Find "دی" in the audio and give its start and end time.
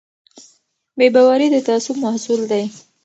2.51-2.63